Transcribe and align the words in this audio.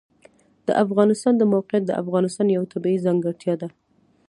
د 0.67 0.69
افغانستان 0.83 1.33
د 1.37 1.43
موقعیت 1.53 1.83
د 1.87 1.91
افغانستان 2.01 2.47
یوه 2.55 2.69
طبیعي 2.73 2.99
ځانګړتیا 3.05 3.53
ده. 3.61 3.67